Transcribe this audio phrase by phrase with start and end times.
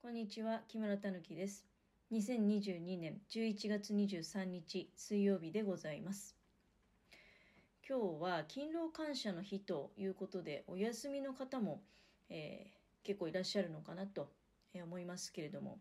[0.00, 1.66] こんにちは、木村たぬきです。
[2.12, 6.36] 2022年11月23日水曜日でございます。
[7.86, 11.82] 今日は勤労感謝の日ということで、お休みの方も、
[12.30, 14.30] えー結構いらっしゃるのかなと
[14.72, 15.78] 思いますけれども、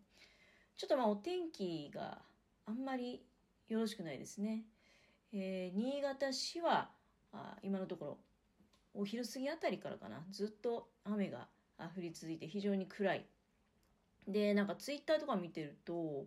[0.77, 2.17] ちょっとまあお天気が
[2.65, 3.21] あんまり
[3.69, 4.63] よろしくないですね。
[5.31, 6.89] えー新潟市は
[7.31, 8.17] あ今のところ
[8.95, 11.47] お昼過ぎあたりからかなずっと雨が
[11.95, 13.25] 降り続いて非常に暗い
[14.27, 16.25] でなんかツイッターとか見てると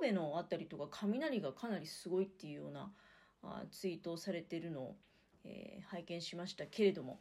[0.00, 2.92] 神戸のあたりとか雷がかなりすごいっていうような
[3.42, 4.96] あツイートをされてるのを、
[5.44, 7.20] えー拝見しましたけれども。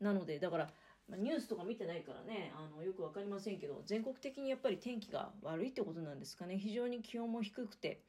[0.00, 0.70] なのでだから
[1.08, 6.58] まニュースとか見てないからねあのよく分かりませんけど全国的にやっぱり天気が悪いってことなんですかね。
[6.58, 8.02] 非常に気温も低くて。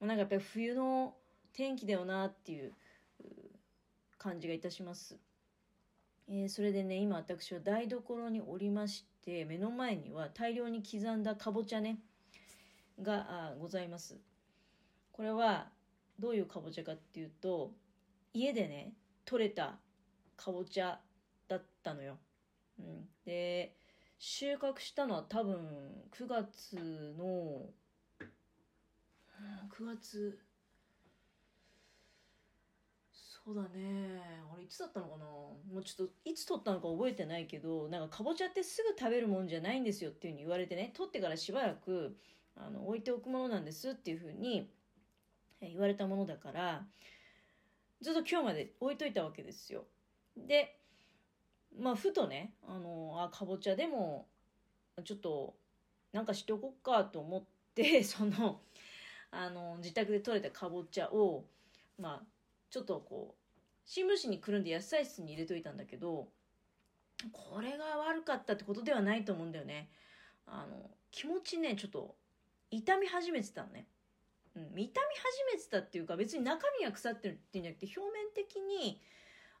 [0.00, 1.14] もうなんかやっぱり冬の
[1.52, 2.72] 天気だよなっていう
[4.18, 5.18] 感じがいたします。
[6.28, 12.00] えーそれでね今私は台所におりまして目の前には大量に刻んだかぼちゃね
[13.00, 14.18] があございます。
[15.12, 15.68] これは
[16.18, 17.70] どういうかぼちゃかっていうと
[18.34, 18.92] 家でね
[19.24, 19.78] 取れた
[20.36, 20.98] かぼちゃ
[21.46, 22.16] だったのよ、
[22.80, 23.76] うん、で
[24.18, 25.56] 収穫したのは多分
[26.18, 27.66] 9月の
[29.78, 30.38] 9月
[33.44, 34.20] そうだね。
[34.52, 35.24] あれいつだったのかな？
[35.24, 40.92] もうちょっといつ取ったのか覚えてないけどなんかかぼちゃってすぐ食べるもんじゃないんですよっていうふうに言われてね。
[40.94, 42.16] 取ってからしばらく
[42.56, 44.70] あの置いておくものなんですっていうふうに
[45.62, 46.84] 言われたものだから
[48.02, 49.84] ずっと今日まで置いといたわけですよ。
[50.36, 50.76] で
[51.78, 54.26] まあふとねあのあかぼちゃでも
[55.04, 55.54] ちょっと
[56.12, 58.60] なんかしておこっかと思って その
[59.30, 61.44] あの自宅で採れたかぼちゃを
[61.98, 62.22] まあ
[62.70, 63.40] ちょっとこう
[63.84, 66.28] 新聞紙にくるんで野菜室に入れといたんだけど
[67.32, 69.90] これが悪かったってことではないと思うんだよね。
[70.46, 72.16] あの気持ちねちょっと
[72.70, 73.86] 痛み始めてたのね、
[74.56, 74.92] うん、痛み始
[75.52, 79.00] めてたっていうか別に中身が腐ってるっていうんじゃなくて表面的に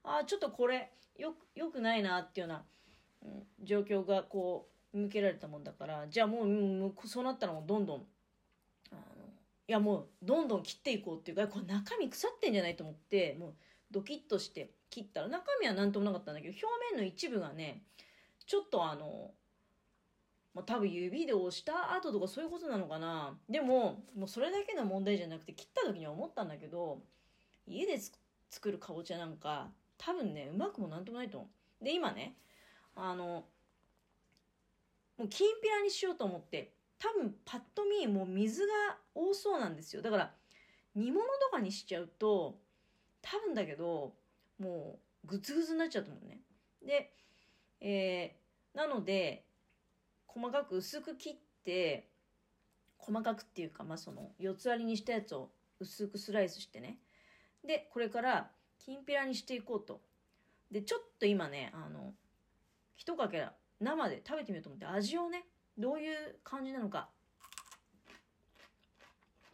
[0.04, 2.64] ああちょっとこれよよくないなっていうような、
[3.24, 8.06] うん、状況がこう向けられたもんだからじゃあもう,そうなったらもうどんどん
[9.70, 13.54] いやもうどんどん切っていこうっていうかこれ中身腐ってんじゃないと思ってもう
[13.92, 17.80] ドキッとして切ったら中身は何ともなかったんだけど表面の一部がね
[18.48, 19.30] ちょっとあの、
[20.56, 23.38] まあ、多分指で押した後とかそういうことなのかな。
[23.48, 26.98] でももうそれだけの問題じゃなくて切った時には思ったんだけど
[27.68, 27.96] 家で
[28.50, 31.48] 作るかぼちゃなんか多分ねうまくもなんともないと思
[31.80, 31.84] う。
[31.84, 32.34] で今ね
[32.96, 33.44] あの
[35.16, 38.72] もうきんぴらにしようと思って多分パッと見もう水が
[39.14, 40.02] 多そうなんですよ。
[40.02, 40.34] だから
[40.94, 42.60] 煮物とかにしちゃうと
[43.22, 44.14] 多分だけど
[44.58, 46.28] もうグツグツになっちゃうと思う。
[46.28, 46.40] ね
[46.86, 47.12] で、
[47.80, 48.40] えー
[48.72, 49.44] なので
[50.26, 51.34] 細かく薄く切っ
[51.64, 52.08] て
[52.98, 55.50] 細かくっていうかまあその四つ割りにしたやつを
[55.80, 56.98] 薄くスライスしてね。
[57.66, 60.00] でこれからきんぴらにしていこうと。
[60.70, 62.14] でちょっと今ねあの
[62.94, 65.44] 一かけら生で食べてみようと思って味をね
[65.78, 67.08] どういう感じなのか。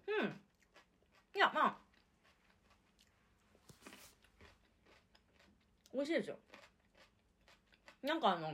[0.07, 0.41] うん。
[1.35, 1.77] いやまあ。
[5.93, 6.37] 美味しいですよ。
[8.03, 8.49] なんかあの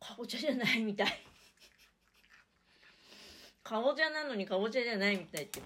[0.00, 1.06] かぼちゃじゃないみたい。
[3.62, 5.62] かぼちゃなのにかぼちゃじゃないみたいって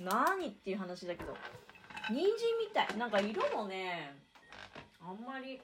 [0.00, 1.36] 何っていう話だけど。
[2.10, 2.96] 人参みたい。
[2.96, 4.16] なんか色もね
[5.00, 5.60] あんまり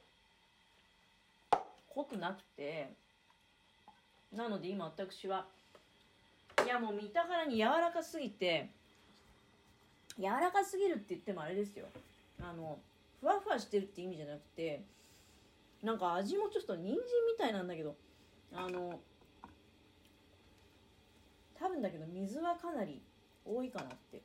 [2.01, 2.93] 濃くなくて。
[4.33, 5.45] なので今私は
[6.65, 8.71] いやもう見たからに柔らかすぎて
[10.17, 11.87] 柔らかすぎるって言ってもあれですよ。
[12.41, 12.79] あの
[13.21, 14.83] ふわふわしてるって意味じゃなくて
[15.83, 17.03] なんか味もちょっと人参み
[17.37, 17.97] たいなんだけど
[18.55, 19.01] あの
[21.59, 23.03] 多分だけど水はかなり
[23.45, 24.23] 多いかなって。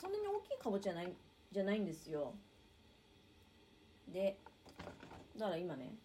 [0.00, 1.12] そんなに大きいかぼちゃない
[1.50, 2.32] じゃないんですよ。
[4.12, 4.36] で
[5.36, 5.96] だから今ね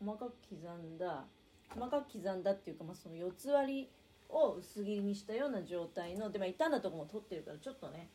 [0.00, 1.24] 細かく刻んだ
[1.68, 3.88] 細かく刻んだっていうか、まあ、その四つ割り
[4.28, 8.08] を薄切りにしたような状態ので、まあ、傷んだとこも取ってるからちょっとね、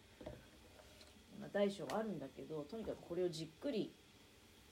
[1.40, 3.92] まあ、大小あるんだけどとにかくこれをじっくり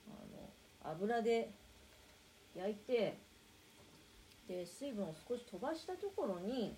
[0.07, 1.51] あの油で
[2.55, 3.17] 焼いて
[4.47, 6.75] で水分を少し飛ばしたところに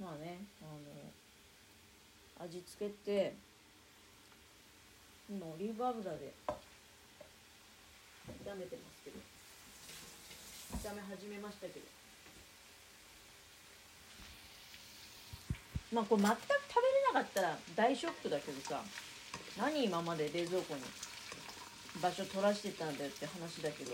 [0.00, 0.64] まあねあ
[2.42, 3.36] の味付けて
[5.30, 6.34] 今オリーブ油で
[8.44, 9.18] 炒めてますけど。
[10.82, 11.86] 炒め始めましたけど。
[15.92, 18.82] まあこれ全く食べれなかったら大ショックだけどさ。
[19.58, 20.80] 何今まで冷蔵庫に
[22.02, 23.92] 場所取らしてたんだよって話だけど。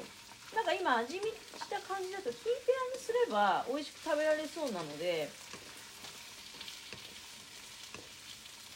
[0.54, 1.30] なんか今味見し
[1.70, 2.52] た感じだときんぴら
[2.92, 5.30] にすれば美味しく食べられそうなので。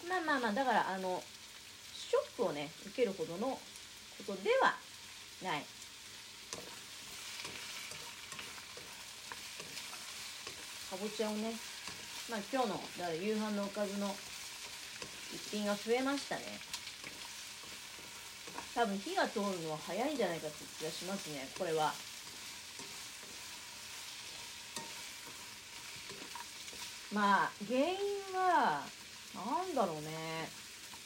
[0.09, 1.23] まあまあまあだからあの
[1.95, 3.59] ショックをね受けるほどの
[4.27, 4.77] ことでは
[5.45, 5.61] ない。
[10.91, 11.53] かぼちゃをね
[12.31, 14.15] まあ今日のだから夕飯のおかずの
[15.35, 16.43] 一品が増えましたね。
[18.75, 21.93] 多分火が通るのは早いんじゃないかって気がしますねこれは。
[27.13, 27.95] まあ原因
[28.35, 28.83] は
[29.35, 30.49] なんだろうね。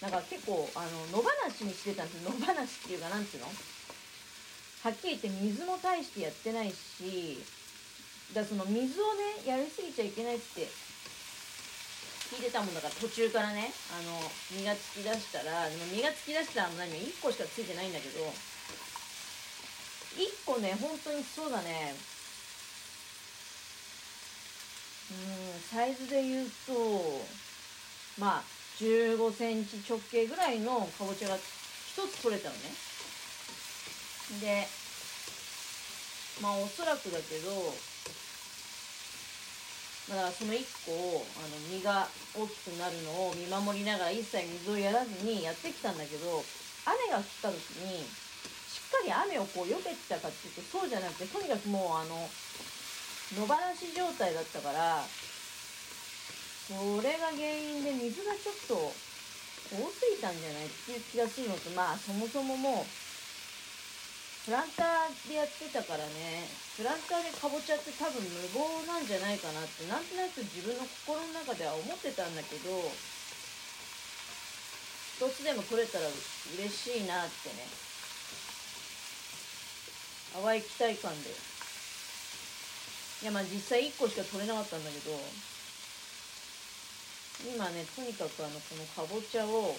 [0.01, 2.23] なんか結構あの野放しにしてたんです。
[2.23, 2.41] 野放し
[2.85, 3.49] っていうかなんていうの？
[4.89, 7.45] はっきり言って水も大してやってないし
[8.33, 10.65] だその水をねやりすぎちゃいけないって
[12.33, 14.17] 聞いてたもんだから途中からねあの
[14.49, 18.25] 実がつきだしたらでも実がつきだしたら何1個しかついてないんだけど
[20.17, 21.93] 1個ね本当にそうだね
[25.13, 26.73] うんサイズで言うと
[28.17, 28.43] まあ
[28.81, 31.41] 15センチ直径ぐらいのかぼちゃが1
[32.09, 32.89] つ取れたのね。
[34.41, 34.69] で
[36.43, 37.75] まあおそらくだけど
[40.09, 46.43] だその1個をあの実が大きくなるのを見守りながら一切水をやらずにやってきたんだけど
[46.89, 52.17] 雨が降った時にしっかり雨をこう避けてたかっていうとそうじゃなくてとにかくもうあの
[53.37, 55.05] 野放し状態だったから
[56.69, 56.73] そ
[57.05, 58.75] れが原因で水がちょっと
[59.69, 63.08] 多すぎたんじゃないっていう気がするのとまあそもそももう
[64.49, 72.73] プランターでやってたからねプランターでかぼちゃって多分無謀なんじゃないかなってなんとなく自分の心の中では思ってたんだけど
[75.21, 77.61] 一つでも取れたら嬉しいなってね
[80.33, 81.29] 淡い期待感で。
[83.21, 85.13] いやまあ実際1個しか取れなかったんだけど
[87.53, 89.77] 今ねとにかくあのこのかぼちゃを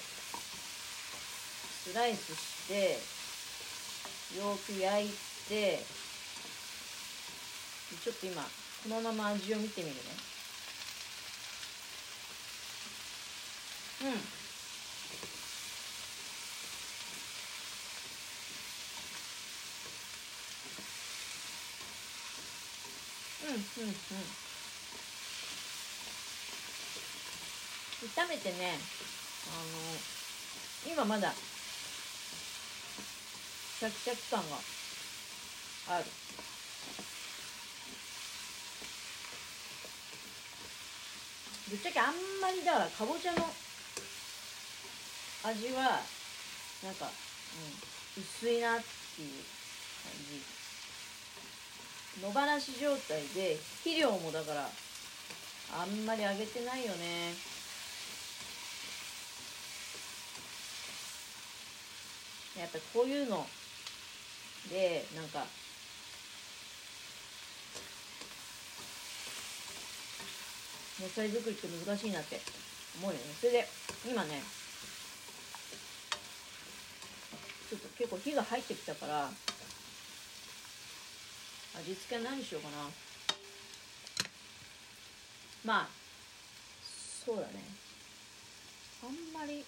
[1.81, 3.18] スライスして
[4.37, 5.09] よく焼い
[5.47, 5.83] て
[8.03, 10.01] ちょっと今このまま味を見てみるね。
[14.01, 14.09] うん。
[23.49, 23.95] うんうんうん。
[28.15, 28.77] 炒めてね
[29.47, 29.51] あ
[30.87, 31.33] の今まだ
[33.79, 34.57] シャキシャキ感が
[35.95, 36.05] ある。
[41.69, 43.37] ぶっちゃけあんまりだからかぼちゃの
[45.45, 46.01] 味は
[46.83, 47.05] なんか、
[48.17, 49.29] うん、薄いなっていう
[50.03, 50.43] 感じ。
[52.21, 54.69] 野放し状態で肥料もだから
[55.79, 57.33] あんまりあげてないよね。
[62.59, 63.47] やっぱこういうの
[64.67, 65.45] でなんか
[71.01, 72.41] 野菜作りって難しいなって
[72.99, 73.23] 思うよね。
[73.39, 73.67] それで
[74.05, 74.43] 今ね
[77.69, 79.29] ちょっと結構火が入ってきたから
[81.79, 82.89] 味付け何しようかな。
[85.63, 85.87] まあ
[87.25, 87.63] そうだね。
[89.03, 89.63] あんまり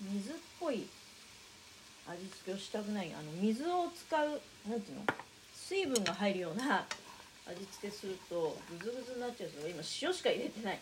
[0.00, 0.88] 水っぽい
[2.10, 5.04] 味付けをしたくないあの水を使う何ていうの？
[5.54, 6.86] 水分が入るような
[7.46, 10.78] 味付けするとグズグズになっちゃうから今塩しか入れてない。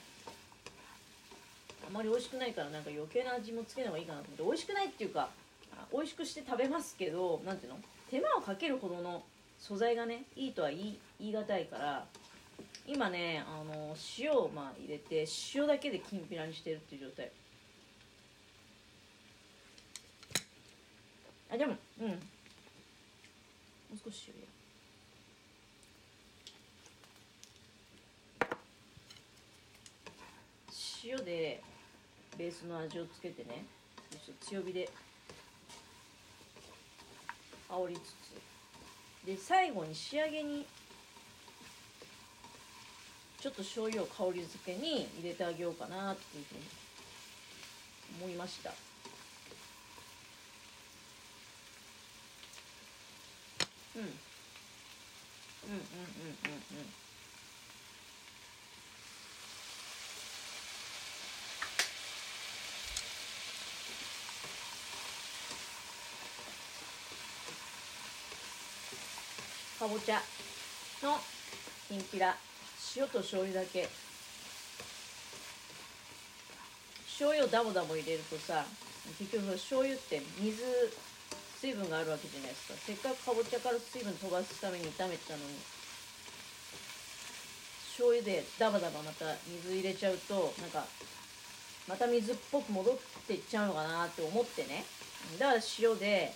[1.87, 4.43] あまり美味しくないからなんか余計な味もつけない方がいいかなと思って。
[4.45, 5.31] 美味しくないっていうか
[5.93, 7.81] 美味しくして食べますけど何ていうの？
[8.11, 9.25] 手間をかけるほどの
[9.61, 12.07] 素材がねいいとは言い言い難いから
[12.87, 17.31] 今ねあの塩をまあ入れて塩だけできんぴらにしてるっていう状態。
[21.51, 22.09] あでもうん。
[22.09, 22.15] も
[23.95, 24.33] う少し
[31.05, 31.63] 塩塩で
[32.37, 33.65] ベースの味をつけてね。
[34.41, 34.89] 強火で。
[37.69, 39.27] 煽りつつ。
[39.27, 40.67] で最後に仕上げに。
[43.39, 46.61] ちょっと醤油を香り付けに入れてあげようかなっていうふうに
[48.25, 48.73] 思いました。
[53.97, 54.13] うん、うんうん
[55.71, 56.87] うんうんうん。
[69.79, 70.23] かぼちゃ
[71.03, 71.19] の
[71.89, 72.37] きんぴら。
[72.97, 73.89] 塩と醤油だけ。
[77.17, 78.67] 醤油をダボダボ入れるとさ
[79.19, 80.63] 結局醤油って水
[81.67, 82.75] 水分があるわけじゃないですか。
[82.79, 85.59] せっかくかぼちゃから水分飛ばすために炒めてたのに。
[87.91, 90.87] 醤油でダバダバまた水入れちゃうとなんか
[91.89, 92.95] また水っぽく戻っ
[93.27, 94.85] ていっちゃうのかなって思ってね。
[95.41, 96.33] だから塩で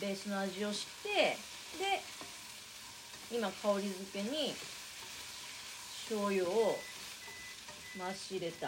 [0.00, 1.36] ベースの味をして
[1.78, 2.02] で
[3.30, 4.52] 今香り付けに
[6.10, 6.74] 醤油を
[7.96, 8.66] 回し入れた。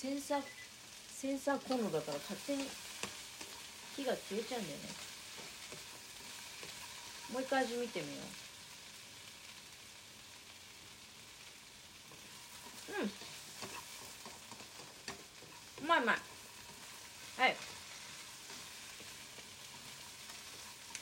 [0.00, 0.42] センサー
[1.10, 2.64] センサーコンロだから勝手に
[3.94, 4.84] 火が消えちゃうんだよね。
[7.34, 8.22] もう一回味見てみよ
[12.98, 13.02] う。
[13.02, 13.10] うん。
[15.84, 16.16] うまいうまい。
[17.36, 17.56] はい。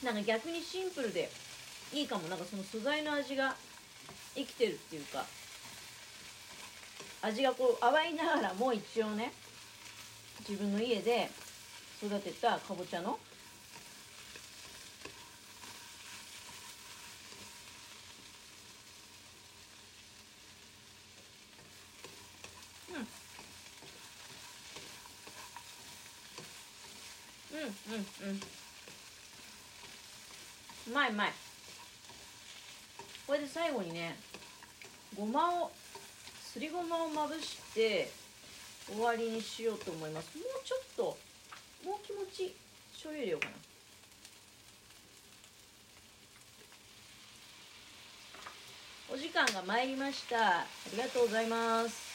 [0.03, 1.31] なんか逆にシンプルで
[1.93, 2.27] いいかも。
[2.27, 3.55] なんかその素材の味が
[4.35, 5.25] 生きてるっていうか。
[7.23, 9.33] 味がこう淡いながらも一応ね
[10.49, 11.31] 自分の家で
[12.03, 13.19] 育てたかぼちゃの。
[22.91, 22.97] うん。
[27.59, 27.65] うん。
[27.65, 28.31] うん。
[28.31, 28.41] うん。
[30.89, 31.33] うまいうまい。
[33.27, 34.17] これで最後にね
[35.15, 35.71] ごまを
[36.59, 38.11] すりごまをまぶして
[38.89, 40.37] 終わりにしようと思います。
[40.37, 41.03] もうちょっと
[41.87, 42.53] もう気持ち
[42.95, 43.55] 醤油入れようかな。
[49.15, 50.63] お時間が参りました。
[50.63, 52.07] ありがとうございます。